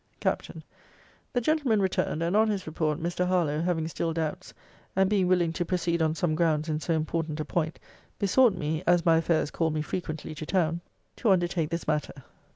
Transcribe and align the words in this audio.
Capt. 0.19 0.49
'The 1.31 1.41
gentleman 1.41 1.79
returned; 1.79 2.23
and, 2.23 2.35
on 2.35 2.49
his 2.49 2.65
report, 2.65 2.99
Mr. 2.99 3.27
Harlowe, 3.27 3.61
having 3.61 3.87
still 3.87 4.13
doubts, 4.13 4.51
and 4.95 5.07
being 5.07 5.27
willing 5.27 5.53
to 5.53 5.63
proceed 5.63 6.01
on 6.01 6.15
some 6.15 6.33
grounds 6.33 6.67
in 6.67 6.79
so 6.79 6.95
important 6.95 7.39
a 7.39 7.45
point, 7.45 7.77
besought 8.17 8.55
me 8.55 8.81
(as 8.87 9.05
my 9.05 9.17
affairs 9.17 9.51
called 9.51 9.75
me 9.75 9.83
frequently 9.83 10.33
to 10.33 10.45
town) 10.47 10.81
to 11.17 11.29
undertake 11.29 11.69
this 11.69 11.87
matter. 11.87 12.13